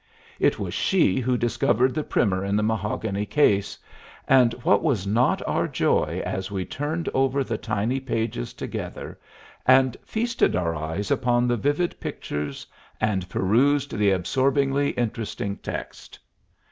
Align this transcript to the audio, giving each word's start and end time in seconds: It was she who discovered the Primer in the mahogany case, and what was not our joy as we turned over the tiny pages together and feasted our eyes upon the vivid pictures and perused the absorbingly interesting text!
It 0.39 0.57
was 0.57 0.73
she 0.73 1.19
who 1.19 1.37
discovered 1.37 1.93
the 1.93 2.03
Primer 2.03 2.43
in 2.43 2.55
the 2.55 2.63
mahogany 2.63 3.23
case, 3.27 3.77
and 4.27 4.51
what 4.63 4.81
was 4.81 5.05
not 5.05 5.43
our 5.47 5.67
joy 5.67 6.23
as 6.25 6.49
we 6.49 6.65
turned 6.65 7.07
over 7.13 7.43
the 7.43 7.59
tiny 7.59 7.99
pages 7.99 8.51
together 8.51 9.19
and 9.63 9.95
feasted 10.03 10.55
our 10.55 10.75
eyes 10.75 11.11
upon 11.11 11.47
the 11.47 11.55
vivid 11.55 11.99
pictures 11.99 12.65
and 12.99 13.29
perused 13.29 13.95
the 13.95 14.09
absorbingly 14.09 14.89
interesting 14.93 15.57
text! 15.57 16.17